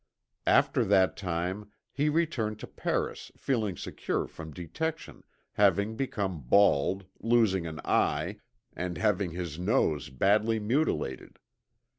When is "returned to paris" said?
2.09-3.31